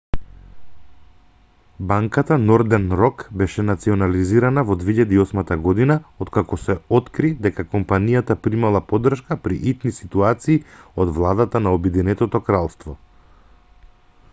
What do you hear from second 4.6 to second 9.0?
во 2008 г откако се откри дека компанијата примала